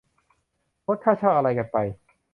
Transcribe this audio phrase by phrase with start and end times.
[0.85, 1.77] ลดค่าเช่า อะไรกันไป